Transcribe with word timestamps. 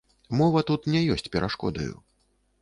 Мова 0.37 0.63
тут 0.69 0.87
не 0.95 1.01
ёсць 1.17 1.29
перашкодаю. 1.37 1.93